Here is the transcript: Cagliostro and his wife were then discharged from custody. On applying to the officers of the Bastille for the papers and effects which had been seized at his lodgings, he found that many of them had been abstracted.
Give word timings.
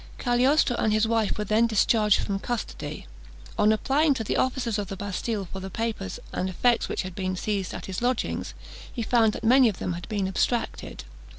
Cagliostro 0.17 0.75
and 0.77 0.91
his 0.91 1.07
wife 1.07 1.37
were 1.37 1.43
then 1.43 1.67
discharged 1.67 2.21
from 2.21 2.39
custody. 2.39 3.05
On 3.55 3.71
applying 3.71 4.15
to 4.15 4.23
the 4.23 4.35
officers 4.35 4.79
of 4.79 4.87
the 4.87 4.97
Bastille 4.97 5.45
for 5.53 5.59
the 5.59 5.69
papers 5.69 6.19
and 6.33 6.49
effects 6.49 6.89
which 6.89 7.03
had 7.03 7.13
been 7.13 7.35
seized 7.35 7.71
at 7.71 7.85
his 7.85 8.01
lodgings, 8.01 8.55
he 8.91 9.03
found 9.03 9.33
that 9.33 9.43
many 9.43 9.69
of 9.69 9.77
them 9.77 9.93
had 9.93 10.09
been 10.09 10.27
abstracted. 10.27 11.03